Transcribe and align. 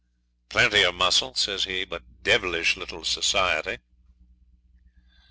'Plenty 0.49 0.81
of 0.81 0.95
muscle,' 0.95 1.35
says 1.35 1.65
he, 1.65 1.85
'but 1.85 2.23
devilish 2.23 2.75
little 2.75 3.05
society.' 3.05 3.77